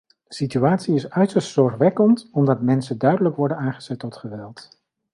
De 0.27 0.33
situatie 0.35 0.95
is 0.95 1.09
uiterst 1.09 1.51
zorgwekkend, 1.51 2.29
omdat 2.31 2.61
mensen 2.61 2.97
duidelijk 2.97 3.35
worden 3.35 3.57
aangezet 3.57 3.99
tot 3.99 4.15
geweld. 4.15 4.69